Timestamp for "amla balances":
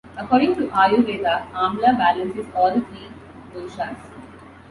1.53-2.47